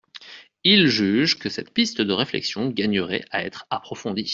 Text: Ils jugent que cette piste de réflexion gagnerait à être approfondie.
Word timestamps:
Ils 0.63 0.87
jugent 0.87 1.37
que 1.37 1.47
cette 1.47 1.75
piste 1.75 2.01
de 2.01 2.11
réflexion 2.11 2.69
gagnerait 2.71 3.23
à 3.29 3.43
être 3.43 3.67
approfondie. 3.69 4.29